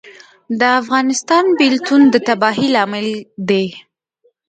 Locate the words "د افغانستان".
0.59-1.45